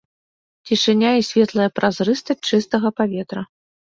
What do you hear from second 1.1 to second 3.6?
і светлая празрыстасць чыстага паветра.